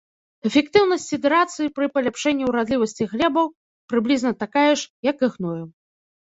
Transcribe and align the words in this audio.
Эфектыўнасць 0.49 1.03
сідэрацыі 1.11 1.71
пры 1.75 1.85
паляпшэнні 1.97 2.47
ўрадлівасці 2.47 3.07
глебаў 3.11 3.45
прыблізна 3.93 4.31
такая 4.43 4.65
ж, 4.79 4.91
як 5.11 5.17
і 5.29 5.31
гною. 5.37 5.61